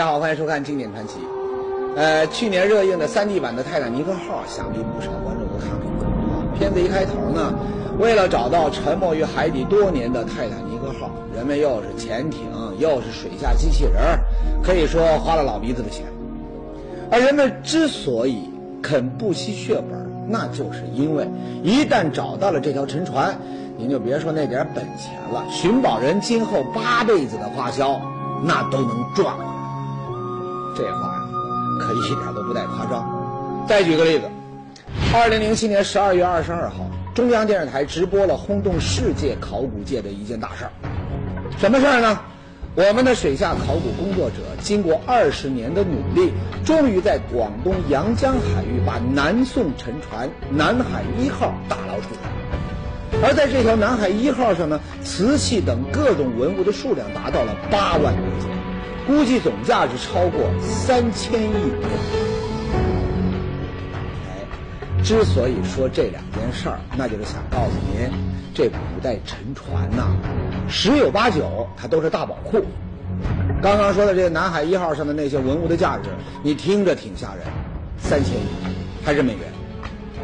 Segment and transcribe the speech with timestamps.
[0.00, 1.18] 大家好，欢迎收看《经典传奇》。
[1.94, 6.58] 呃，去年热映的 3D 版的《泰坦尼克号》，想必不少观众都看过。
[6.58, 7.52] 片子一开头呢，
[7.98, 12.46] 为了找到沉没于海底多年的泰坦尼克号，人们又是潜艇，
[12.78, 14.18] 又是水下机器人，
[14.64, 16.06] 可以说花了老鼻子的钱。
[17.10, 18.48] 而人们之所以
[18.80, 21.28] 肯不惜血本，那就是因为
[21.62, 23.38] 一旦找到了这条沉船，
[23.76, 28.00] 您就别说那点本钱了，寻宝人今后八辈子的花销，
[28.42, 29.49] 那都能赚回来。
[30.76, 31.28] 这话呀，
[31.80, 33.64] 可一点都不带夸张。
[33.68, 34.24] 再举个例子，
[35.14, 40.72] 二零零七年十二月二十二号，中央电视台直播了轰动世界考古界的一件大事儿。
[41.58, 42.20] 什么事儿呢？
[42.76, 46.32] 我们的水下考古工作者经过二十年的努力，
[46.64, 52.30] 终于在广东阳江海域把南宋沉船“南海一号”打捞出来。
[53.24, 58.59] 而在这条“南海一号”上呢，瓷器等各种文物的数量达到了八万多件。
[59.10, 61.72] 估计总价值超过三千亿。
[64.28, 68.08] 哎，之所以说这两件事儿，那就是想告诉您，
[68.54, 70.14] 这古代沉船呐，
[70.68, 72.64] 十有八九它都是大宝库。
[73.60, 76.08] 刚刚说的这个南海一号上的那些文物的价值，
[76.44, 77.44] 你听着挺吓人，
[77.98, 78.46] 三千亿
[79.04, 79.40] 还是美元。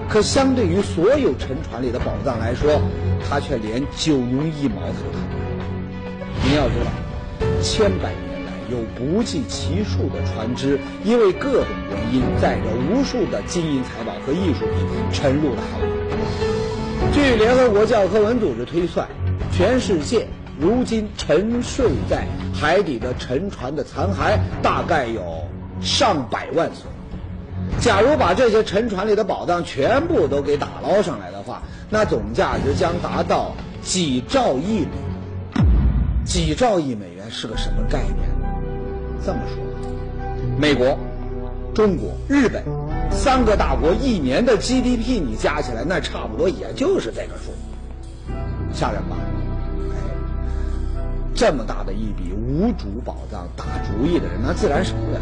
[0.08, 2.80] 可相对于所有沉船里的宝藏来说，
[3.28, 6.44] 它却连九牛一毛都谈不上。
[6.44, 8.25] 您要知道，千百年。
[8.70, 15.86] 有不计其数的船只，因为各种原因，载着无数的金银财宝和艺术品沉入了海底。
[17.12, 19.08] 据联合国教科文组织推算，
[19.52, 20.26] 全世界
[20.58, 25.44] 如今沉睡在海底的沉船的残骸大概有
[25.80, 26.86] 上百万艘。
[27.80, 35.16] 假如把这些沉船里的宝藏全部都给打捞上来的话，那总价值将达到几兆亿美元。
[36.24, 38.35] 几兆亿美元是个什么概念？
[39.24, 39.62] 这么说，
[40.58, 40.98] 美国、
[41.74, 42.62] 中国、日本
[43.10, 47.52] 三个大国一年的 GDP 你加起来，那差不多也就是这个数，
[48.72, 49.16] 吓人吧？
[49.90, 49.96] 哎，
[51.34, 55.20] 这么大的一笔无主宝藏，打主意的人那自然少不了。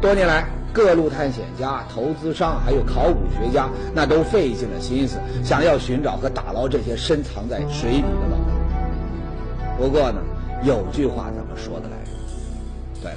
[0.00, 9.76] 多年来，各路探险家、投资商还有考古学家，那都费尽了心思，想要寻找和打捞这些深藏在水底的宝藏。
[9.76, 10.20] 不过呢，
[10.62, 11.97] 有句话怎么说的来？
[13.02, 13.12] 对，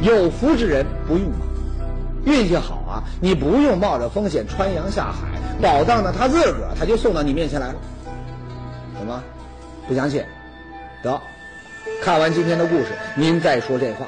[0.00, 1.40] 有福之人不用忙，
[2.24, 5.28] 运气好啊，你不用冒着风险穿洋下海，
[5.62, 7.74] 宝藏呢，他自个儿他就送到你面前来了。
[8.98, 9.22] 怎么，
[9.86, 10.24] 不相信？
[11.02, 11.20] 得，
[12.02, 14.06] 看完今天的故事，您再说这话。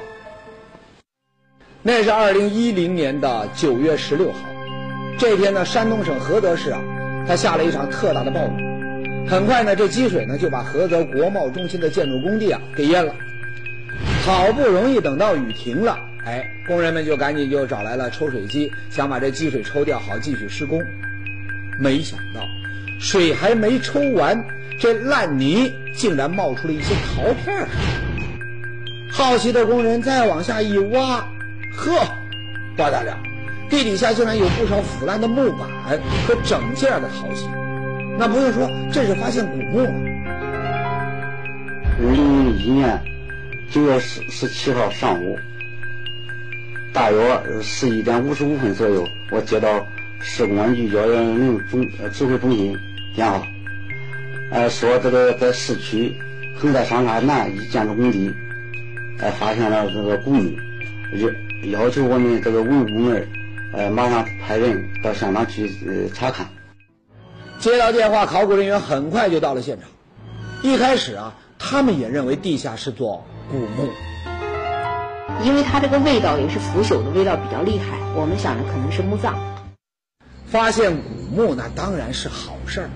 [1.81, 4.39] 那是二零一零年的九月十六号，
[5.17, 6.79] 这天呢，山东省菏泽市啊，
[7.27, 13.13] 它下了一场特大的暴雨，很快呢，这积水呢就把菏泽国贸中心的建筑工地啊给淹了。
[14.25, 20.81] 好不容易等到雨停了，哎，工人们就赶紧就找来了抽水机，想把这积水抽掉，好继续施工。
[21.77, 22.41] 没想到，
[23.01, 24.41] 水还没抽完，
[24.79, 27.67] 这烂泥竟然冒出了一些陶片儿。
[29.11, 31.17] 好奇的工人再往下一挖，
[31.75, 32.07] 呵，
[32.77, 33.19] 不得了，
[33.69, 35.67] 地底下竟然有不少腐烂的木板
[36.25, 37.45] 和整件的陶器。
[38.17, 39.91] 那不用说，这是发现古墓了。
[41.99, 43.12] 二零零一年。
[43.71, 45.37] 九月十十七号上午，
[46.93, 49.87] 大约十一点五十五分左右，我接到
[50.21, 51.81] 市公安局幺幺零总
[52.11, 52.77] 指挥中心
[53.15, 53.41] 电话，
[54.51, 56.15] 呃，说这个在市区
[56.55, 58.31] 恒泰商厦南一建筑工地，
[59.19, 60.51] 呃，发现了这个古墓，
[61.15, 63.27] 要要求我们这个文物部门，
[63.73, 66.47] 呃，马上派人到现场去呃查看。
[67.57, 69.89] 接到电话，考古人员很快就到了现场。
[70.61, 73.25] 一开始啊，他们也认为地下是座。
[73.51, 73.89] 古墓，
[75.43, 79.35] 因为它这个味道也是腐朽的味道比较厉害，我们想着可能是墓葬。
[80.45, 82.89] 发现古墓那当然是好事儿，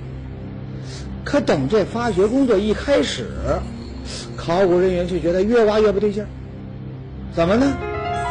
[1.24, 3.28] 可等这发掘工作一开始，
[4.36, 6.28] 考古人员就觉得越挖越不对劲儿。
[7.34, 7.76] 怎么呢？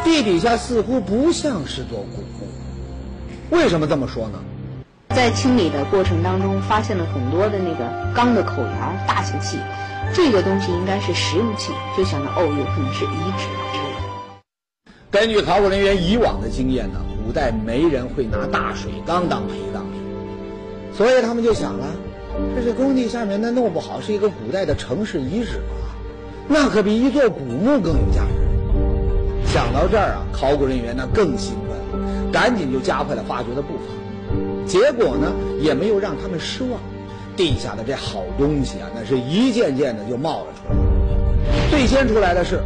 [0.03, 2.47] 地底下似乎不像是座古墓。
[3.49, 4.39] 为什么这么说呢？
[5.09, 9.57] 在清理的过程当中，发现了很多的那个缸的口沿、大型器。
[10.13, 14.01] 这个东西应该是实用器，就想到哦，有可能是遗址之类的。
[15.11, 20.01] 根据考古人员以往的经验呢，古代没人会拿大水缸当陪葬品，
[20.93, 21.85] 所以他们就想了，
[22.55, 25.93] 这是工地下面那弄不好是一个古代的城市遗址啊，
[26.47, 29.47] 那可比一座古墓更有价值。
[29.47, 33.93] 想到这儿啊，考古人员呢更兴奋，赶紧就加快了发掘的步伐，
[34.65, 35.31] 结果呢
[35.61, 36.79] 也没有让他们失望。
[37.37, 40.75] 地下的这好东西啊，那是一件件的就冒了出来。
[41.69, 42.59] 最先出来的是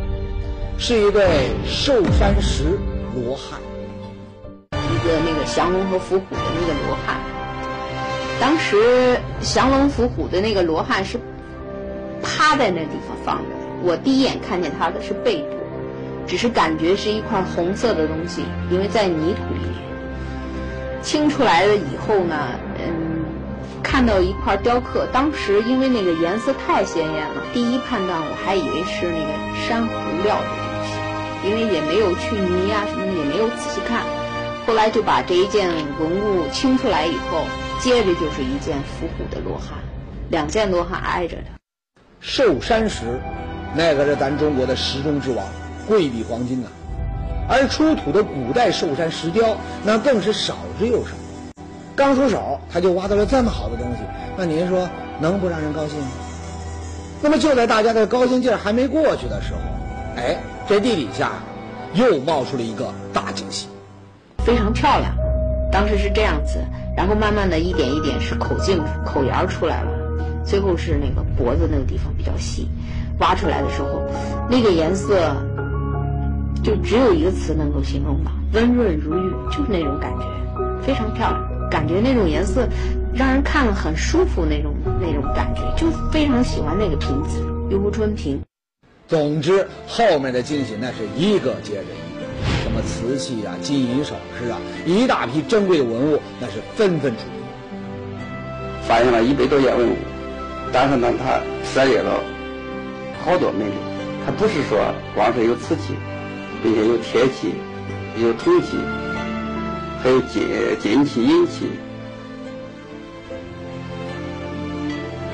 [0.78, 2.80] 是一对寿山石
[3.14, 3.60] 罗汉，
[4.72, 7.20] 一个那个降龙和伏虎的那个罗汉。
[8.40, 11.20] 当时降龙伏虎的那个罗汉是
[12.24, 13.44] 趴在那地方放着，
[13.84, 15.50] 我第一眼看见他的是背部，
[16.26, 19.74] 只是感觉是一块红色的东西，因为在泥土里面
[21.04, 22.48] 清出来了以后呢，
[23.92, 29.94] 看到一块雕刻，当时因为那个颜色太鲜艳了，第一判断我还以为是那个珊瑚
[30.24, 34.06] 料的东西，因为也没有去泥啊什么，也没有仔细看。
[34.66, 37.44] 后来就把这一件文物清出来以后，
[37.82, 39.78] 接着就是一件伏虎的罗汉，
[40.30, 41.44] 两件罗汉挨着的。
[42.22, 43.20] 寿山石，
[43.76, 45.46] 那个是咱中国的石中之王，
[45.86, 46.70] 贵比黄金呐、
[47.50, 51.12] 而出土的古代寿山石雕，那更是少之又少。
[51.96, 53.98] 刚出手，他就挖到了这么好的东西，
[54.38, 54.88] 那您说
[55.20, 56.08] 能不让人高兴吗？
[57.22, 59.60] 那么就在大家的高兴劲儿还没过去的时候，
[60.16, 61.32] 哎，这地底下
[61.94, 63.68] 又冒出了一个大惊喜。
[64.44, 65.14] 非常漂亮。
[65.72, 66.60] 当时是这样子，
[66.98, 69.92] 然后慢慢的一点一点是口径、口沿儿出来了，
[70.44, 72.68] 最后是那个脖子那个地方比较细，
[73.20, 74.02] 挖出来的时候，
[74.50, 75.34] 那个颜色
[76.62, 80.26] 就只有一个词能够形容吧，温润如玉，就是那种感觉，
[80.82, 82.68] 非常漂亮，感觉那种颜色
[83.14, 88.42] 让人看了很舒服那种那种感觉，就非常喜欢那个瓶子，玉壶春瓶。
[89.08, 92.26] 总之，后面的惊喜那是一个接着一个，
[92.62, 97.32] 什么瓷器啊、金银首饰啊，一大批珍贵的文物，那是纷纷出土。
[98.84, 99.96] 发现了一百多件文物，
[100.74, 102.20] 但是呢，它涉猎了
[103.24, 103.74] 好多门类。
[104.26, 104.78] 它不是说
[105.16, 105.96] 光是有瓷器，
[106.62, 107.54] 并且有铁器、
[108.22, 108.78] 有铜器，
[110.04, 110.44] 还有金
[110.80, 111.70] 金器、银器，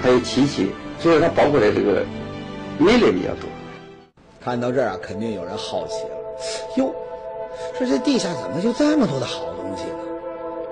[0.01, 2.03] 还有漆器，所以它包括的这个
[2.77, 3.49] 门类比较多。
[4.43, 6.09] 看到这儿啊，肯定有人好奇了，
[6.77, 6.93] 哟，
[7.77, 9.99] 说这地下怎么就这么多的好东西呢？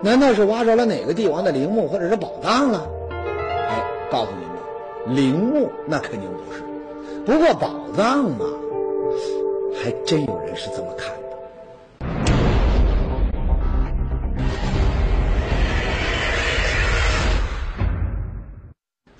[0.01, 2.88] 难道是挖着了哪个帝王的陵墓或者是宝藏了？
[3.69, 4.45] 哎，告诉你
[5.13, 6.62] 们，陵墓那肯定不是，
[7.25, 8.45] 不过宝藏嘛，
[9.81, 11.25] 还真有人是这么看的。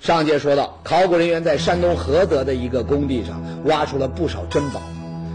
[0.06, 4.80] 上节说到，考古人员在山东菏泽的一个工地上挖出了不少珍宝，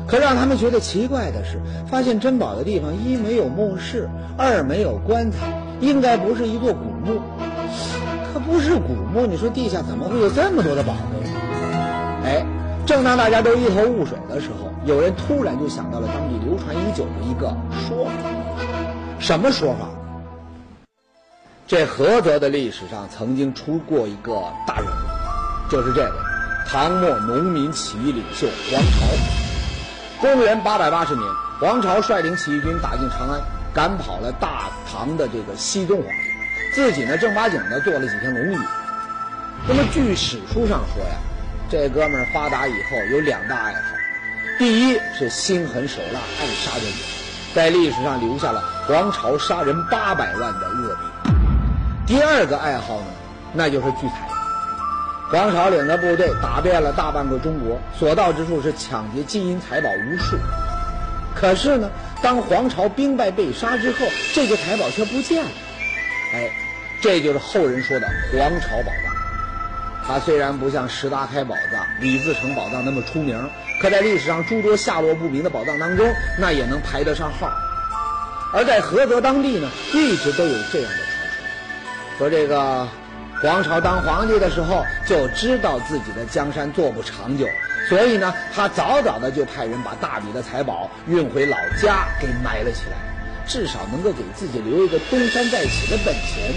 [0.07, 7.19] 可让他们觉得奇怪的是，发现珍宝的地方一没有墓室，二没有棺材，应该不是一座古墓。
[8.33, 11.29] 可不是古墓，你说地下怎么会有这么多的宝贝？
[12.23, 12.45] 哎，
[12.85, 17.53] 正当大家都一头雾水的时候，有人突然就想到了当地流传已久的一个
[17.89, 18.11] 说法。
[19.19, 19.89] 什么说法？
[21.71, 26.11] 这菏泽的历史上曾经出过一个大人物，就是这位
[26.67, 29.07] 唐末农民起义领袖黄巢。
[30.19, 31.25] 公元八百八十年，
[31.61, 33.39] 黄巢率领起义军打进长安，
[33.73, 38.57] 赶跑了大唐的这个西宗皇帝，自己呢正八经的做了几天农役。
[39.65, 41.15] 那么据史书上说呀，
[41.69, 43.79] 这哥们儿发达以后有两大爱好，
[44.59, 46.85] 第一是心狠手辣，爱杀人，
[47.55, 50.90] 在历史上留下了黄巢杀人八百万的恶。
[52.11, 53.05] 第二个爱好呢，
[53.53, 54.27] 那就是聚财。
[55.31, 60.35] 黄巢领的部队打遍了大半个中国，所到之处是抢劫金银财宝无数。
[61.33, 61.89] 可是呢，
[62.21, 63.99] 当黄巢兵败被杀之后，
[64.33, 65.49] 这些财宝却不见了。
[66.33, 66.51] 哎，
[67.01, 69.13] 这就是后人说的黄巢宝藏。
[70.05, 73.41] 它虽然不像石达开宝藏、李自成宝藏那么出名，
[73.81, 76.05] 可在历史上诸多下落不明的宝藏当中，
[76.37, 77.49] 那也能排得上号。
[78.51, 81.10] 而在菏泽当地呢，一直都有这样的
[82.17, 82.29] 说。
[82.29, 82.87] 这个
[83.41, 87.47] 黄巢当皇帝的时候就知道自己的江山做不长久，
[87.89, 92.97] 所以呢，他早早的就派人把大笔的财宝运回老家给埋了起来，
[93.47, 96.53] 至少能够给自己留一个东山再起的本钱。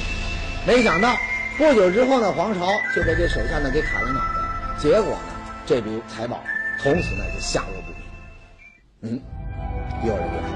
[0.67, 1.17] 没想到
[1.57, 5.33] 不久之后呢，黄巢就被这手下呢给砍了脑袋，结果呢，
[5.65, 6.39] 这笔财宝
[6.83, 9.15] 从此呢就下落不明。
[9.15, 9.21] 嗯，
[10.07, 10.53] 有人就说，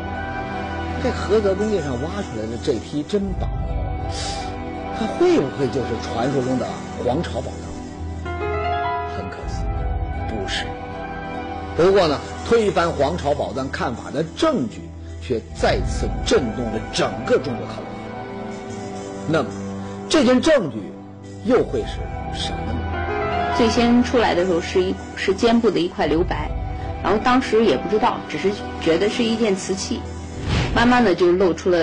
[1.03, 3.49] 这菏泽工地上挖出来的这批珍宝。
[4.99, 6.67] 它会不会就是传说中的
[7.05, 8.33] 黄巢宝藏？
[9.17, 9.63] 很可惜，
[10.29, 10.65] 不是。
[11.77, 14.81] 不过呢，推翻黄巢宝藏看法的证据
[15.23, 17.87] 却再次震动了整个中国考古。
[19.29, 19.49] 那么，
[20.09, 20.79] 这件证据
[21.45, 21.99] 又会是
[22.35, 23.55] 什么呢？
[23.57, 26.51] 最先出来的时候是一是肩部的一块留白，
[27.05, 28.51] 然后当时也不知道，只是
[28.81, 30.01] 觉得是一件瓷器，
[30.75, 31.79] 慢慢的就露出了。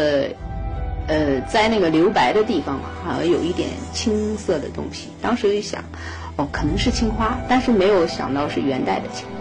[1.07, 5.83] 呃在那个留白的地方好像有一点青色的东西当时一想
[6.35, 9.35] 哦可能是青花但是没有想到是元代的青花。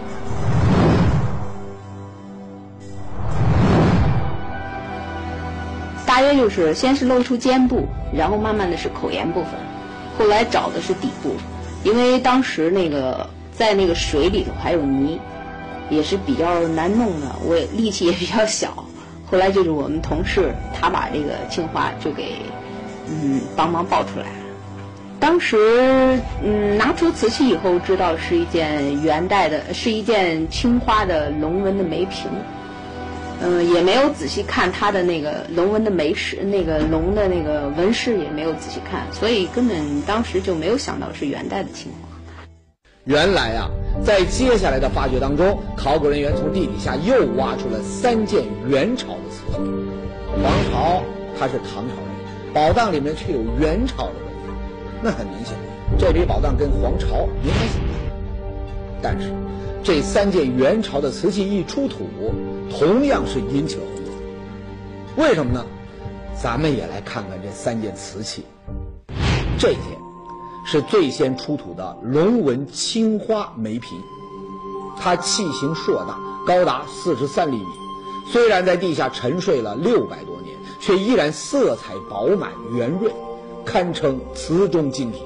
[6.05, 9.51] 大约就是先是露出肩部然后慢慢的是口沿部分
[10.17, 11.35] 后来找的是底部
[11.83, 15.19] 因为当时那个在那个水里头还有泥
[15.89, 18.84] 也是比较难弄的我力气也比较小。
[19.35, 22.37] 后来就是我们同事，他把这个青花就给
[23.09, 24.31] 嗯帮忙抱出来了。
[25.19, 32.31] 当时嗯拿出瓷器以后，知道是一件元代的，是一件青花的龙纹的梅瓶。
[33.41, 42.45] 嗯，也没有仔细看它的那个龙纹的梅饰，那个龙的那个纹饰也没有仔细看，所以根本当时就没有想到是元代的青花。
[43.03, 43.69] 原来啊，
[44.03, 49.59] 在接下来的发掘当中，考古人员从地底下又挖出了三件元朝的瓷器。
[50.41, 51.01] 黄巢
[51.39, 54.49] 他是唐朝人，宝藏里面却有元朝的文字，
[55.01, 55.55] 那很明显，
[55.97, 57.79] 这批宝藏跟黄巢没关系。
[59.01, 59.31] 但是，
[59.83, 62.07] 这三件元朝的瓷器一出土，
[62.69, 65.23] 同样是引起了轰动。
[65.23, 65.65] 为什么呢？
[66.37, 68.43] 咱们也来看看这三件瓷器。
[69.57, 69.79] 这件
[70.65, 74.01] 是最先出土的龙纹青花梅瓶，
[74.99, 77.67] 它器型硕大，高达四十三厘米。
[78.27, 83.13] 虽然在地下沉睡了六百多年，却依然色彩饱满圆润，
[83.63, 85.21] 堪称瓷中精品。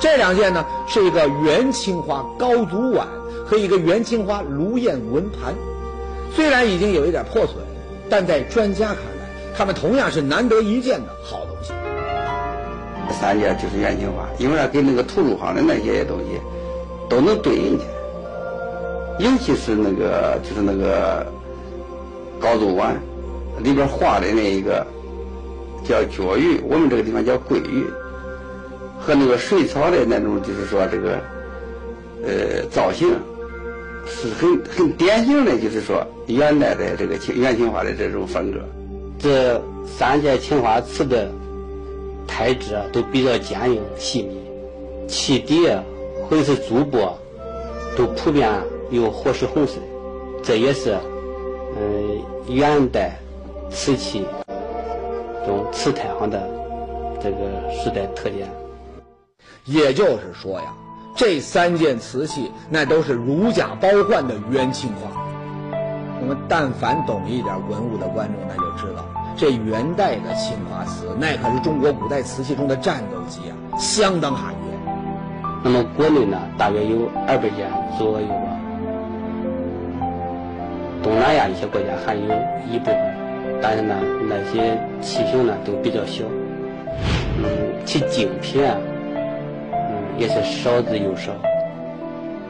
[0.00, 3.06] 这两件呢，是一个元青花高足碗
[3.46, 5.54] 和一个元青花炉焰纹盘。
[6.34, 7.56] 虽然已经有一点破损，
[8.08, 11.45] 但在专家看来，它们同样是难得一见的好。
[13.12, 16.40] 三件就是元青花，因为它跟那个吐鲁坊的那些东西
[17.08, 21.26] 都能对应起来，尤其是那个就是那个
[22.40, 22.94] 高足碗
[23.62, 24.86] 里边画的那一个
[25.84, 27.86] 叫角玉，我们这个地方叫桂玉，
[28.98, 31.18] 和那个水草的那种就是说这个
[32.24, 33.08] 呃造型
[34.06, 38.58] 是很很典型的，就是说元代的这个青元青花的这种风格。
[39.18, 41.30] 这三件青花瓷的。
[42.36, 45.82] 胎质啊都比较坚硬细密，器底啊
[46.28, 46.98] 或者是足部
[47.96, 48.52] 都普遍
[48.90, 49.78] 有火石红色，
[50.42, 50.98] 这也是
[51.78, 53.16] 嗯元代
[53.70, 54.26] 瓷器
[55.46, 56.46] 中瓷胎上的
[57.22, 57.38] 这个
[57.72, 58.46] 时代特点。
[59.64, 60.74] 也就是说呀，
[61.16, 65.10] 这三件瓷器那都是如假包换的元青花。
[66.20, 69.15] 那么，但凡懂一点文物的观众，那就知道。
[69.36, 74.94] 这元代的青花瓷，那可是中国古代瓷器中的战斗机啊，相当罕见。
[75.62, 78.56] 那么国内呢，大约有二百件左右吧。
[81.02, 82.22] 东南亚一些国家还有
[82.70, 82.96] 一部分，
[83.60, 83.94] 但是呢，
[84.28, 86.24] 那些器型呢都比较小，
[87.38, 87.44] 嗯，
[87.84, 88.76] 其精品啊，
[89.72, 91.30] 嗯，也是少之又少，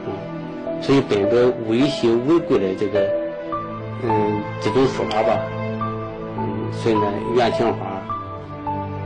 [0.05, 2.99] 嗯，所以本着物以稀为贵的这个，
[4.03, 5.37] 嗯，这种说法吧。
[6.83, 8.01] 所以呢，元青花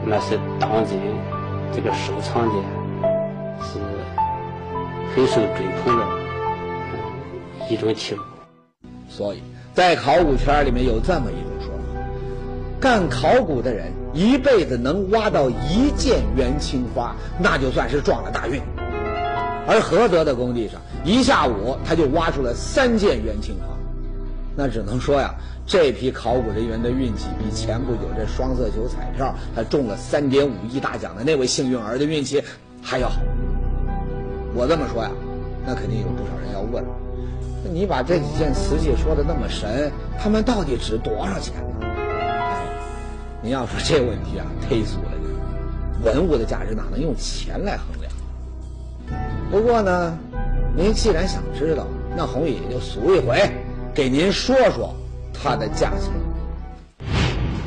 [0.06, 1.00] 那是当今
[1.74, 2.56] 这个收藏界
[3.64, 3.80] 是
[5.16, 6.06] 很受追捧的
[7.70, 8.20] 一种器物。
[9.10, 9.42] 所以
[9.74, 11.82] 在考古圈里面有这么一种说法：
[12.80, 18.62] 干考古的人一辈子能挖到一件元青花，那就算是撞了大运。
[19.68, 23.76] 而菏泽的工地上，一下午他就挖出了三件元青花，
[24.56, 25.34] 那只能说呀。
[25.72, 32.44] 这批考古人员的运气比前不久这双色球彩票他中了三点五亿大奖的那位幸运儿的运气
[32.84, 33.22] 还要好。
[34.54, 35.12] 我这么说呀，
[35.66, 36.84] 那肯定有不少人要问：
[37.74, 41.88] 你把这几件瓷器说的那么神，他们到底值多少钱呢？
[41.88, 42.68] 哎，
[43.42, 45.12] 您要说这问题啊，忒俗了。
[46.04, 48.12] 文物的价值哪能用钱来衡量？
[49.50, 50.18] 不过呢，
[50.76, 53.50] 您既然想知道，那红宇也就俗一回，
[53.94, 54.94] 给您说说。
[55.44, 56.12] 它的价钱，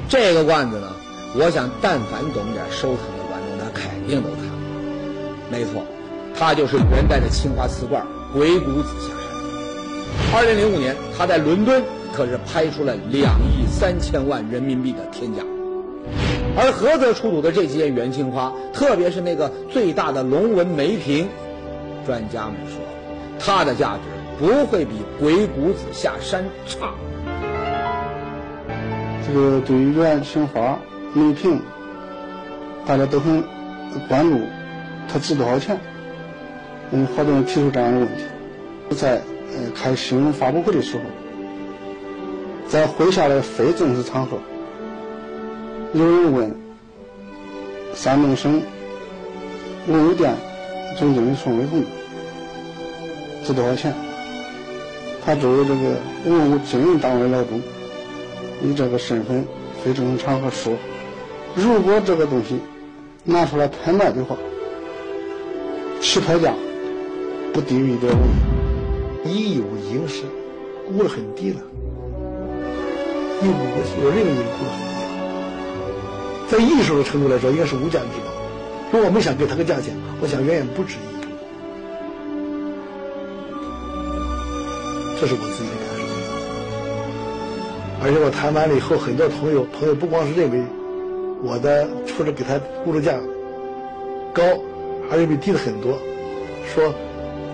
[0.08, 0.86] 这个罐子呢，
[1.34, 5.50] 我想但凡懂点收藏的观众，他肯定都看过。
[5.50, 5.82] 没错，
[6.38, 9.18] 它就是元代的青花瓷罐“鬼谷子下山”。
[10.32, 15.42] 二零零五年，它在伦敦可是拍出了两亿三千万人民币的天价。
[16.56, 21.28] 而菏泽出土的这几件元青花，特别是那个最大的龙纹梅瓶，
[22.06, 22.78] 专家们说，
[23.40, 24.02] 它的价值
[24.38, 26.94] 不会比“鬼谷子下山”差。
[29.26, 30.78] 这个对于元青花
[31.14, 31.60] 梅瓶，
[32.86, 33.42] 大家都很
[34.08, 34.38] 关注，
[35.08, 35.78] 它值多少钱？
[36.90, 38.22] 嗯，好多人提出这样的问题。
[38.96, 41.02] 在呃开新闻发布会的时候，
[42.68, 44.38] 在会下的非正式场合，
[45.94, 46.54] 有人问
[47.94, 48.60] 山东省
[49.88, 50.34] 文物店
[50.98, 51.82] 总经理宋伟红
[53.44, 53.94] 值多少钱？
[55.24, 57.60] 他作为这个文物经营单位的老总。
[58.62, 59.44] 以这个身份
[59.82, 60.74] 非正常场合说，
[61.54, 62.58] 如果这个东西
[63.24, 64.36] 拿出来拍卖的话，
[66.00, 66.54] 起拍价
[67.52, 68.24] 不低于一点五
[69.28, 70.22] 亿，已有影视
[70.86, 71.60] 估的很低了，
[73.42, 75.06] 有有认为估得很低了，
[76.48, 78.32] 在艺术的程度来说，应该是无价之宝。
[78.92, 81.24] 如果我们想给他个价钱，我想远远不止一亿。
[85.20, 85.73] 这是我自己。
[88.04, 90.62] 而且我谈完了以后，很多朋友朋友不光是认为
[91.42, 93.18] 我的除了给他估的价
[94.34, 94.42] 高，
[95.08, 95.98] 还认为低了很多，
[96.66, 96.92] 说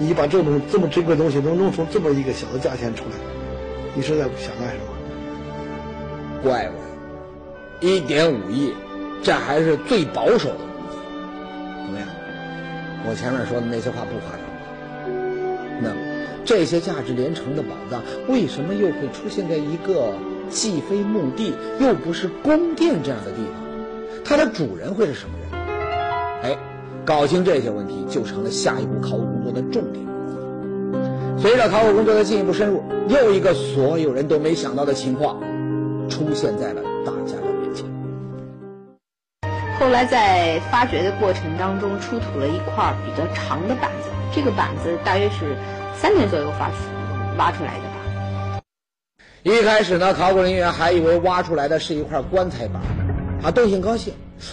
[0.00, 3.10] 你把这种这么珍贵的东西能弄出这么一个小的价钱出来，
[3.94, 6.42] 你是在想干什么？
[6.42, 8.74] 乖乖，一点五亿，
[9.22, 10.96] 这还是最保守的估计。
[11.86, 12.08] 怎么样？
[13.08, 14.66] 我前面说的那些话不夸张吧？
[15.80, 15.96] 那么
[16.44, 20.12] 这些价值连城的宝藏，为什么又会出现在一个
[20.50, 23.54] 既非墓地又不是宫殿这样的地方？
[24.24, 25.60] 它的主人会是什么人？
[26.42, 26.58] 哎，
[27.04, 30.04] 搞清这些问题，就成了下一步考古工作的重点。
[31.38, 35.40] 随着考古工作的进一步深入，又一个所有人都没想到的情况
[36.08, 37.86] 出现在了大家的面前。
[39.78, 45.56] 后来在发掘的过程当中，出土了一块比较长的板子，这个板子大约是
[45.96, 46.76] 三年左右发出
[47.38, 47.99] 挖出来的。
[49.42, 52.82] 一开始呢，考古人员还以为挖出来的是一块棺材板，
[53.42, 54.12] 啊，都挺高兴。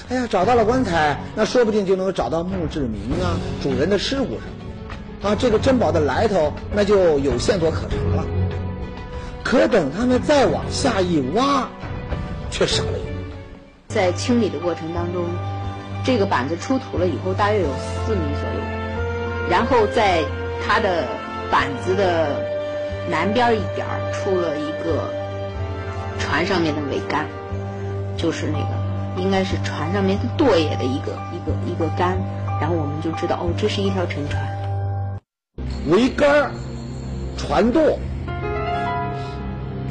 [0.10, 8.26] 哎呀，找到了棺材，那说不定就能找到墓志铭啊、主人的尸骨什么的，啊，这个珍宝的来头那就有线索可查了。
[9.44, 11.68] 可等他们再往下一挖，
[12.50, 13.08] 却傻了眼。
[13.90, 15.26] 在清理的过程当中，
[16.06, 17.68] 这个板子出土了以后，大约有
[18.06, 19.50] 四米左右。
[19.50, 20.24] 然后在
[20.66, 21.06] 它的
[21.52, 22.28] 板子的
[23.10, 25.12] 南边一点出了一个
[26.18, 27.26] 船上面的桅杆，
[28.16, 32.18] 就是那个应该是船上面的舵叶的一个一个一个杆。
[32.62, 34.42] 然后我们就知道，哦，这是一条沉船。
[35.90, 36.52] 桅杆、
[37.38, 38.00] 船舵，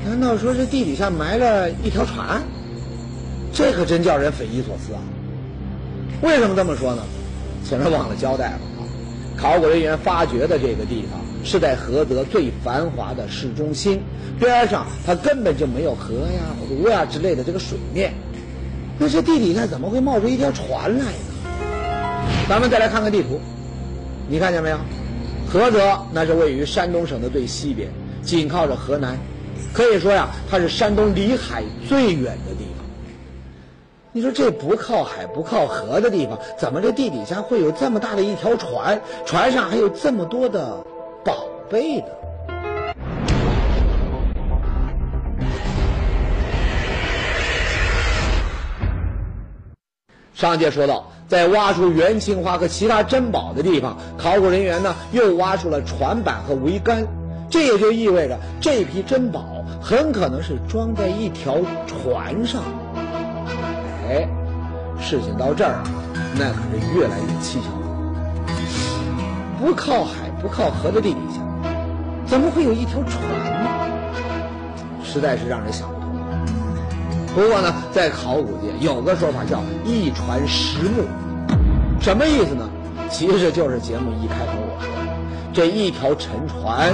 [0.04, 2.42] 难道说这地底下埋了一条船？
[3.52, 5.00] 这可真叫人匪夷所思啊！
[6.22, 7.02] 为什么这么说呢？
[7.64, 8.82] 前面忘了交代了啊。
[9.36, 14.02] 考古人员发掘的这个地方是在菏泽最繁华的市中心，
[14.38, 18.12] 边上它根本就没有河呀、湖呀之类的这个水面。
[18.98, 22.28] 那这地底下怎么会冒出一条船来呢？
[22.48, 23.40] 咱们再来看看地图，
[24.28, 24.76] 你看见没有？
[25.52, 27.88] 菏泽那是位于山东省的最西边，
[28.22, 29.16] 紧靠着河南，
[29.72, 32.84] 可以说呀，它是山东离海最远的地方。
[34.12, 39.00] 你说这不靠海不靠河的地方，怎么这地底下会有这么大的一条船？
[39.24, 40.84] 船上还有这么多的
[41.26, 42.06] 宝贝呢？
[50.32, 57.04] 上节说到，在挖出元青花和其他珍宝的地方，考古人员呢又挖出了船板和桅杆，
[57.50, 61.56] 这也就意味着这批珍宝很可能是装在一条
[61.88, 62.62] 船上。
[64.08, 64.28] 哎，
[65.00, 65.82] 事情到这儿，
[66.38, 67.86] 那可是越来越蹊跷了。
[69.58, 71.40] 不靠海不靠河的地底下，
[72.24, 73.20] 怎么会有一条船
[73.64, 73.68] 呢？
[75.02, 76.08] 实在是让人想不通。
[77.34, 81.02] 不过呢，在考古界有个说法叫“一船十墓”，
[82.00, 82.70] 什么意思呢？
[83.10, 85.12] 其实就是节目一开头我说的，
[85.52, 86.92] 这一条沉船，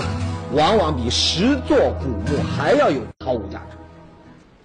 [0.54, 3.76] 往往比十座古墓还要有考古价值。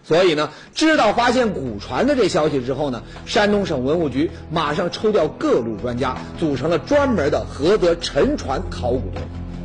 [0.07, 9.21] 所以呢，知道发现古船的这消息之后呢，山东省文物局马上抽调各路专家，组成了专门的菏泽沉船考古队。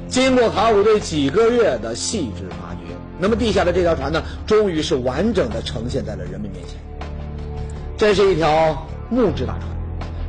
[0.09, 2.81] 经过考古队几个月的细致发掘，
[3.21, 6.77] 那么地下的这条船呢，终于是完整的呈现在了人们面前。
[7.97, 9.71] 这是一条木质大船，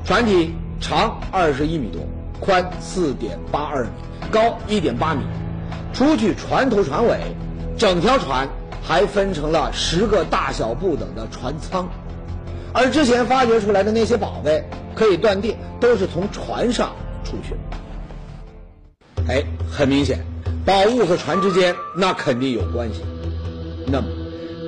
[0.05, 2.03] 船体长二十一米多，
[2.39, 3.89] 宽四点八二米，
[4.31, 5.21] 高一点八米。
[5.91, 7.19] 除去船头船尾，
[7.79, 8.47] 整条船。
[8.83, 11.89] 还分成了十个大小不等的船舱，
[12.73, 16.93] 而之前发掘出来的那些宝贝，可以断定都是从船上
[17.23, 17.55] 出去。
[19.27, 19.41] 哎，
[19.71, 20.19] 很明显，
[20.65, 23.01] 宝物和船之间那肯定有关系。
[23.87, 24.07] 那么，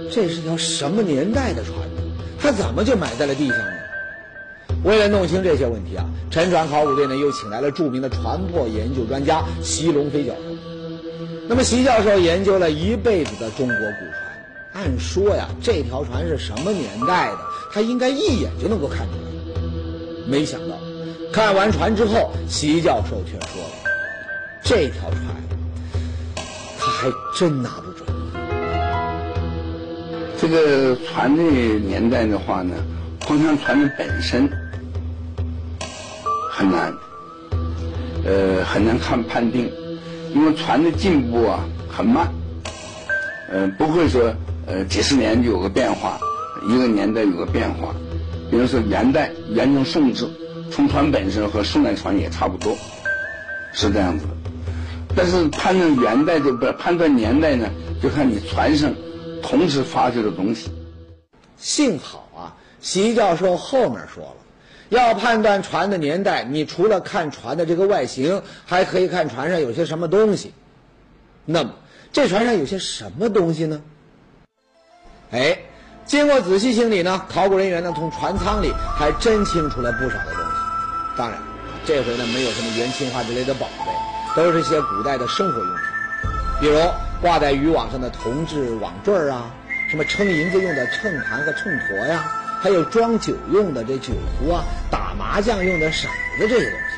[0.10, 2.02] 这是条什么年代的船呢？
[2.40, 3.66] 它怎么就埋在了地上呢？
[4.84, 10.55] 为了弄清这些问题啊，沉船考古队呢又请来了著名的船舶研究专家席龙飞教授。
[11.48, 14.16] 那么，席教授研究了一辈子的中国古船，
[14.74, 17.38] 按说呀，这条船是什么年代的，
[17.72, 19.20] 他应该一眼就能够看出来。
[20.28, 20.76] 没想到，
[21.32, 23.70] 看完船之后，席教授却说了
[24.64, 25.22] ：“这条船，
[26.80, 28.04] 他还真拿不准。”
[30.38, 32.74] 这个船的年代的话呢，
[33.28, 34.50] 光看船的本身
[36.52, 36.94] 很难，
[38.26, 39.72] 呃，很难看判定，
[40.36, 42.30] 因为船的进步啊很慢，
[43.50, 44.36] 呃，不会说
[44.68, 46.20] 呃几十年就有个变化，
[46.68, 47.96] 一个年代有个变化。
[48.52, 50.28] 比如说元代、元正、宋制，
[50.70, 52.76] 从船本身和宋代船也差不多，
[53.74, 54.32] 是这样子的。
[55.16, 57.70] 但是判断元代的不判断年代呢，
[58.04, 58.94] 就看你船上
[59.42, 60.70] 同时发掘的东西。
[61.58, 64.36] 幸好啊，习教授后面说了，
[64.90, 70.54] 要判断船的年代，你除了看船的这个外形，还可以看船上有些什么东西。
[71.46, 71.72] 那么，
[72.12, 73.82] 这船上有些什么东西呢？
[75.32, 75.58] 哎，
[76.06, 80.52] 经过仔细清理呢，考古人员呢从船舱里还真清出了不少的东西。
[81.18, 81.40] 当然，
[81.86, 83.92] 这回呢没有什么元青花之类的宝贝。
[84.36, 85.86] 都是些古代的生活用品，
[86.60, 86.78] 比如
[87.22, 89.50] 挂在渔网上的铜制网坠儿啊，
[89.90, 92.30] 什么称银子用的秤盘和秤砣呀，
[92.66, 96.96] 还有装酒用的这酒壶啊，打麻将用的骰子这些东西。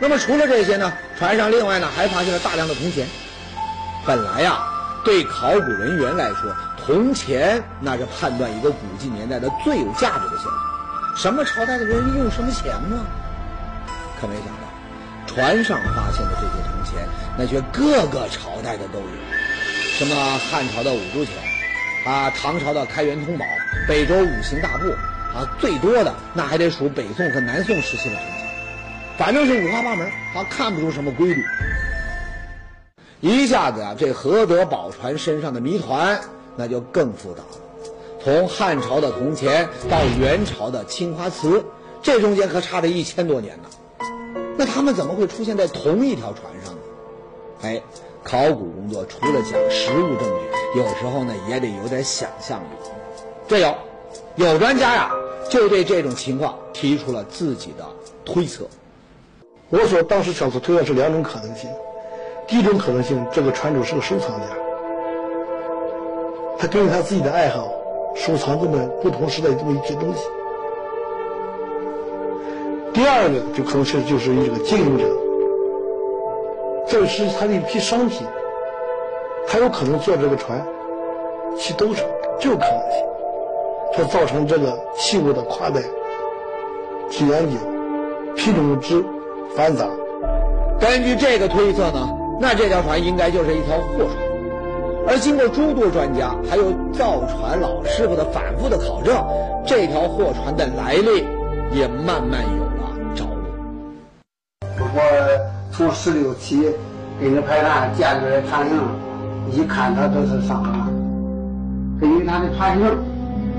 [0.00, 3.04] 那么除了这些呢，船上另外呢还发现了大量的铜钱。
[4.06, 4.62] 本来呀，
[5.04, 6.54] 对考古人员来说，
[6.86, 10.52] 铜钱那是判断一个古迹年代的最有价值的线索。
[11.16, 13.04] 什么朝代的人用什么钱呢？
[14.20, 14.70] 可没想到。
[15.26, 19.06] 船上发现的这些铜钱，那却各个朝代的都有，
[19.98, 20.14] 什么
[20.48, 21.34] 汉朝的五铢钱，
[22.06, 23.44] 啊，唐朝的开元通宝，
[23.88, 24.90] 北周五行大部，
[25.36, 28.48] 啊，最多的那还得数北宋和南宋时期的铜钱，
[29.18, 31.44] 反正是五花八门，啊，看不出什么规律。
[33.20, 36.20] 一下子啊，这何德宝船身上的谜团
[36.56, 37.48] 那就更复杂了，
[38.22, 41.64] 从汉朝的铜钱到元朝的青花瓷，
[42.02, 43.68] 这中间可差着一千多年呢。
[44.56, 46.80] 那他们怎么会出现在同一条船上呢？
[47.62, 47.82] 哎，
[48.24, 52.66] 考古工作除了讲实物证据，有时候呢也得有点想象力。
[53.50, 53.74] 这有，
[54.36, 55.10] 有专家呀
[55.48, 57.84] 就对这种情况提出了自己的
[58.24, 58.68] 推测。
[59.70, 61.68] 我所当时小组推断是两种可能性：
[62.46, 64.46] 第一种可能性，这个船主是个收藏家，
[66.60, 67.72] 他根据他自己的爱好
[68.14, 70.22] 收藏这么不同时代这么一批东西。
[72.94, 75.04] 第二个就可能是就是一个经营者，
[76.86, 78.24] 这是他的一批商品，
[79.48, 80.64] 他有可能坐这个船
[81.58, 82.04] 去兜售，
[82.38, 83.04] 就有可能性，
[83.92, 85.80] 它造成这个器物的夸代、
[87.10, 87.56] 质研究、
[88.36, 89.04] 品种之
[89.56, 89.86] 繁杂。
[90.78, 92.08] 根据这个推测呢，
[92.40, 94.16] 那这条船应该就是一条货船，
[95.08, 99.14] 而经过诸多专家还有造船老师傅的反复的考证，
[99.66, 101.26] 这条货船的来历
[101.76, 104.86] 也慢慢有了着落。
[104.94, 105.00] 我
[105.72, 106.70] 从十六七
[107.20, 108.78] 跟着排船见着船型，
[109.50, 110.88] 一看它都是上船。
[112.00, 112.88] 根据它的船型，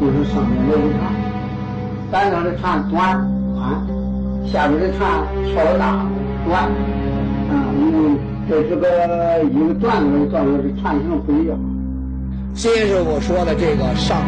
[0.01, 1.13] 就是上面的一船。
[2.11, 3.21] 咱这的船短
[3.53, 3.85] 宽，
[4.51, 5.07] 下边的船
[5.53, 6.03] 稍大
[6.43, 6.71] 短。
[7.51, 8.17] 嗯，因为
[8.49, 11.55] 这这个一个段子段子的船型不一样。
[12.55, 14.25] 新师傅说的这个上河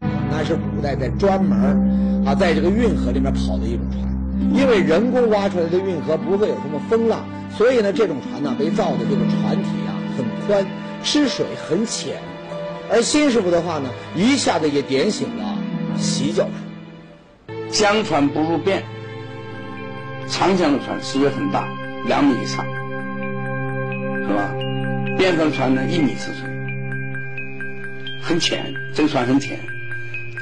[0.00, 4.02] 船，那是古代在专门啊，在这个运河里面跑的一种船。
[4.52, 7.20] 因为人工挖出来的运河不会有什么风浪，
[7.56, 10.66] 所以呢，这种船呢被造的这个船体啊很宽，
[11.04, 12.16] 吃水很浅。
[12.90, 15.58] 而新师傅的话呢，一下子也点醒了
[15.96, 16.50] 习教授。
[17.70, 18.82] 江船不入汴，
[20.28, 21.68] 长江的船尺寸很大，
[22.06, 22.64] 两米以上，
[24.26, 24.54] 是吧？
[25.18, 26.50] 便船的船呢一米尺寸，
[28.22, 29.58] 很浅，这个船很浅。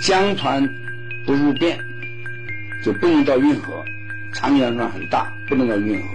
[0.01, 0.69] 江船
[1.27, 1.77] 不入汴。
[2.85, 3.85] 就不能到运河，
[4.35, 6.09] 长江船很大，不能到运河。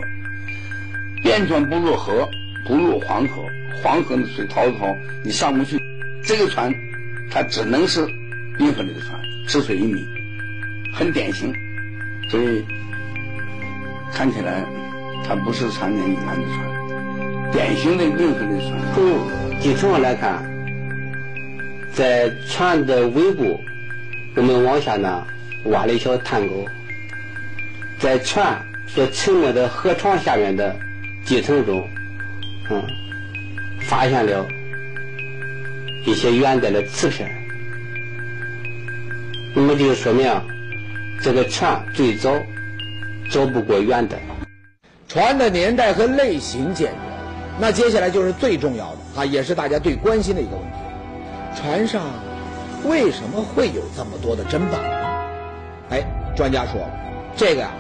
[1.24, 2.28] 汴船不入河，
[2.66, 3.46] 不入黄河，
[3.82, 5.78] 黄河的水滔滔，你上不去。
[6.28, 6.76] 这个船，
[7.32, 8.06] 它只能是
[8.60, 10.06] 运河里的船，吃水一米，
[10.94, 11.54] 很典型。
[12.30, 12.66] 所以
[14.14, 14.66] 看起来，
[15.26, 18.78] 它不是长江以南的船，典型的运河里的船。
[18.94, 20.44] 从地层上来看，
[21.94, 23.60] 在船的尾部，
[24.36, 25.26] 我们往下呢。
[25.66, 26.66] 挖了一条探沟，
[28.00, 30.74] 在船所沉没的河床下面的
[31.26, 31.90] 地层中，
[32.70, 32.82] 嗯，
[33.82, 34.48] 发现了
[36.08, 37.30] 一些元代的瓷片。
[39.54, 40.26] 那么就说明
[41.22, 42.34] 这个船最早
[43.30, 44.18] 早不过元代。
[45.10, 46.98] 船的年代和类型解决了，
[47.60, 52.04] 那接下来就是最重要的啊，也是大家最关心的一个问题：船上
[52.86, 54.78] 为什么会有这么多的珍宝？
[55.90, 56.06] 哎，
[56.38, 56.90] 专家说，
[57.36, 57.72] 这个呀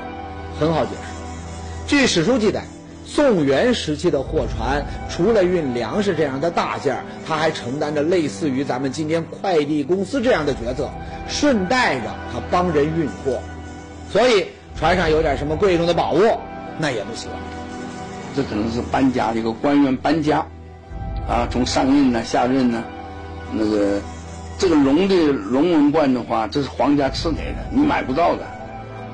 [0.59, 1.95] 很好解释。
[1.95, 2.65] 据史书记载，
[3.07, 10.89] 宋元时期的货船，除了运粮食这样的大件儿，它还承担着类似于咱们今天快递公司这样的角色，
[11.27, 13.39] 顺带着它帮人运货。
[14.11, 16.21] 所以船上有点什么贵重的宝物，
[16.77, 17.29] 那也不行。
[18.35, 20.45] 这可能是搬家的一个官员搬家，
[21.27, 22.83] 啊，从上任呢、下任呢，
[23.53, 24.01] 那个
[24.59, 28.45] 这个龙的龙纹冠的话，这是皇家赐给的，你买不到的，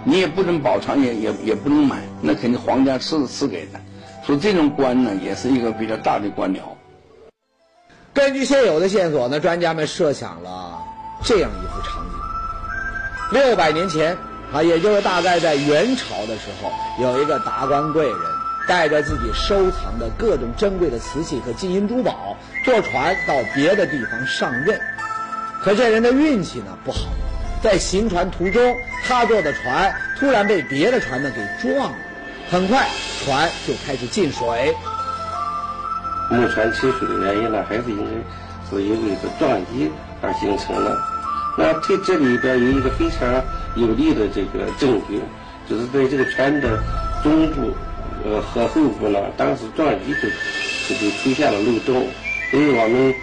[0.06, 3.80] 你也不能保存，也也也不能买，那肯定皇家赐赐给的。
[4.26, 6.60] 所以这种官呢，也是一个比较大的官僚。
[8.14, 10.84] 根据现有的线索呢，专家们设想了
[11.24, 14.18] 这样一幅场景：六百年前
[14.54, 18.18] 啊，也就是大概在元朝的时候，有一个达官贵人
[18.68, 24.80] 带着自己收藏的各种珍贵的瓷器和金银珠宝，坐船到别的地方上任。
[25.62, 27.08] 可这人的运气呢不好，
[27.64, 31.98] 在行船途中，他坐的船突然被别的船呢给撞了，
[32.52, 32.90] 很快
[33.24, 34.76] 船就开始进水。
[36.30, 38.12] 木船起水的原因呢，还是因为
[38.70, 39.90] 是因为是撞击
[40.22, 40.98] 而形成的。
[41.58, 43.42] 那这这里边有一个非常
[43.78, 45.22] 有力的这个证据，
[45.70, 46.78] 就是在这个船的
[47.24, 47.72] 中部
[48.26, 50.28] 呃和后部呢，当时撞击就
[50.90, 52.08] 就就出现了漏洞，
[52.52, 53.14] 所以我们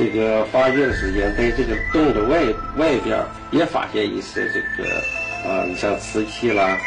[0.00, 2.40] 这个发掘的时间，在这个洞的外
[2.78, 4.88] 外边也发现一些这个
[5.46, 6.78] 啊，你像瓷器啦、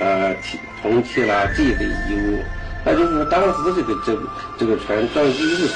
[0.00, 0.36] 呃
[0.82, 2.44] 铜器啦这一类遗物。
[2.84, 4.18] 那就是，当时这个这
[4.58, 5.66] 这个船撞击以后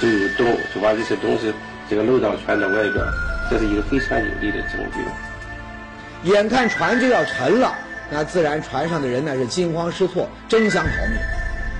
[0.00, 1.52] 就有洞，就把这些东西
[1.90, 3.04] 这个漏到船的外边，
[3.50, 6.30] 这是一个非常有力的证据。
[6.30, 7.74] 眼看船就要沉了，
[8.10, 11.18] 那自然船上的人呢是惊慌失措，争相逃命。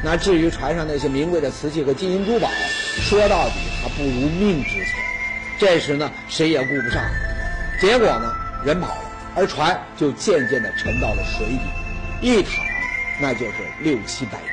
[0.04, 2.50] 那至于船上那些名贵的瓷器和金银珠宝，
[3.00, 3.54] 说到底
[3.90, 4.94] 不如命值钱。
[5.58, 7.02] 这时呢，谁也顾不上，
[7.80, 11.60] 结果呢，人跑了，而船就渐渐地沉到了水底，
[12.20, 12.64] 一躺
[13.20, 14.52] 那就是六七百年。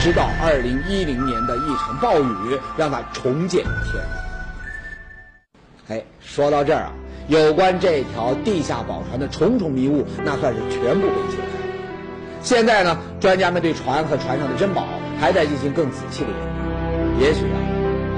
[0.00, 5.92] 直到二零一零年的一场暴雨，让它重见天日。
[5.92, 6.92] 哎，说到这儿啊，
[7.26, 11.44] 有关这条地下宝船的重重迷雾，那算是全部被解开。
[12.42, 14.86] 现在呢，专家们对船和船上的珍宝
[15.18, 17.24] 还在进行更仔细的研究。
[17.26, 17.56] 也许啊，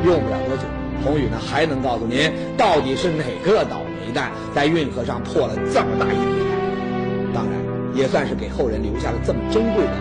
[0.06, 0.62] 用不了多久，
[1.02, 7.34] 宏宇呢还能告诉您，到底是哪个倒霉蛋在运河上破了这么大一笔。
[7.34, 7.60] 当然，
[7.92, 9.92] 也算是给后人留下了这么珍贵的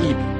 [0.00, 0.39] 一笔。